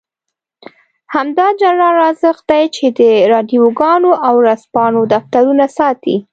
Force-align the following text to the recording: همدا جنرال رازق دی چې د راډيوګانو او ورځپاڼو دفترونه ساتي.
همدا 1.09 1.45
جنرال 1.61 1.93
رازق 2.01 2.37
دی 2.49 2.63
چې 2.75 2.85
د 2.99 3.01
راډيوګانو 3.33 4.11
او 4.25 4.33
ورځپاڼو 4.41 5.01
دفترونه 5.13 5.65
ساتي. 5.77 6.15